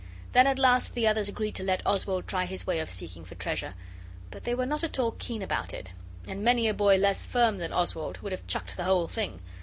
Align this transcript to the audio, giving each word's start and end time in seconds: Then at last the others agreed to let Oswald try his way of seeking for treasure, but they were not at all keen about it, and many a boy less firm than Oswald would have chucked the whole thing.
Then 0.31 0.47
at 0.47 0.57
last 0.57 0.95
the 0.95 1.05
others 1.05 1.29
agreed 1.29 1.53
to 1.53 1.63
let 1.63 1.85
Oswald 1.85 2.27
try 2.27 2.45
his 2.45 2.65
way 2.65 2.79
of 2.79 2.89
seeking 2.89 3.23
for 3.23 3.35
treasure, 3.35 3.75
but 4.31 4.45
they 4.45 4.55
were 4.55 4.65
not 4.65 4.83
at 4.83 4.97
all 4.97 5.11
keen 5.19 5.43
about 5.43 5.73
it, 5.75 5.91
and 6.25 6.43
many 6.43 6.67
a 6.67 6.73
boy 6.73 6.95
less 6.97 7.27
firm 7.27 7.59
than 7.59 7.71
Oswald 7.71 8.17
would 8.23 8.31
have 8.31 8.47
chucked 8.47 8.77
the 8.77 8.85
whole 8.85 9.07
thing. 9.07 9.41